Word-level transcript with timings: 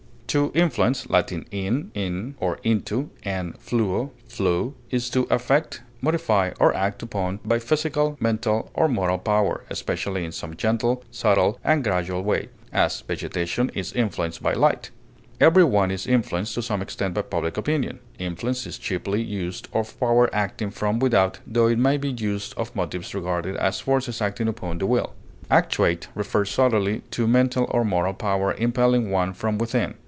To 0.39 0.49
influence 0.55 1.05
(L. 1.13 1.21
in, 1.51 1.89
in 1.93 2.35
or 2.39 2.57
into, 2.63 3.09
and 3.23 3.53
fluo, 3.59 4.11
flow) 4.29 4.75
is 4.89 5.09
to 5.09 5.23
affect, 5.29 5.81
modify, 5.99 6.51
or 6.57 6.73
act 6.73 7.03
upon 7.03 7.41
by 7.43 7.59
physical, 7.59 8.15
mental, 8.17 8.71
or 8.73 8.87
moral 8.87 9.17
power, 9.17 9.65
especially 9.69 10.23
in 10.23 10.31
some 10.31 10.55
gentle, 10.55 11.03
subtle, 11.11 11.59
and 11.65 11.83
gradual 11.83 12.23
way; 12.23 12.47
as, 12.71 13.01
vegetation 13.01 13.69
is 13.73 13.91
influenced 13.91 14.41
by 14.41 14.53
light; 14.53 14.89
every 15.41 15.65
one 15.65 15.91
is 15.91 16.07
influenced 16.07 16.53
to 16.53 16.61
some 16.61 16.81
extent 16.81 17.13
by 17.13 17.23
public 17.23 17.57
opinion; 17.57 17.99
influence 18.17 18.65
is 18.65 18.77
chiefly 18.77 19.21
used 19.21 19.67
of 19.73 19.99
power 19.99 20.33
acting 20.33 20.71
from 20.71 20.97
without, 20.99 21.39
tho 21.45 21.67
it 21.67 21.77
may 21.77 21.97
be 21.97 22.09
used 22.11 22.53
of 22.55 22.73
motives 22.73 23.13
regarded 23.13 23.57
as 23.57 23.81
forces 23.81 24.21
acting 24.21 24.47
upon 24.47 24.77
the 24.77 24.85
will. 24.85 25.13
Actuate 25.49 26.07
refers 26.15 26.49
solely 26.49 27.01
to 27.11 27.27
mental 27.27 27.67
or 27.69 27.83
moral 27.83 28.13
power 28.13 28.53
impelling 28.53 29.11
one 29.11 29.33
from 29.33 29.57
within. 29.57 29.95